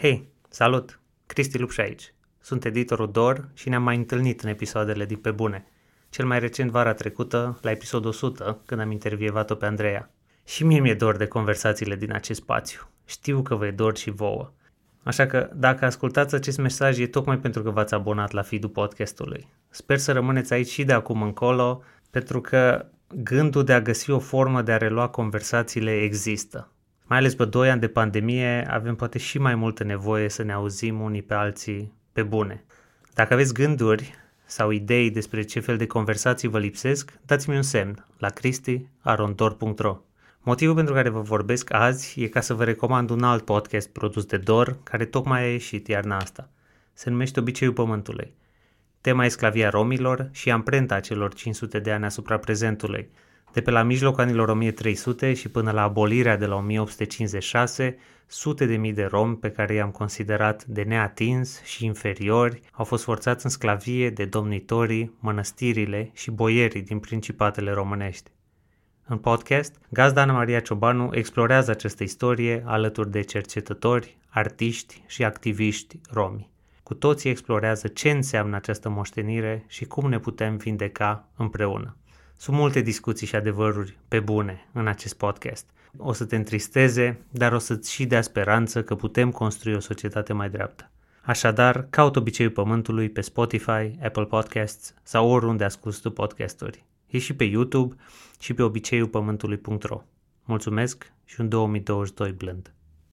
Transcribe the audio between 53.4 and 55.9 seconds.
de pe la mijlocul anilor 1300 și până la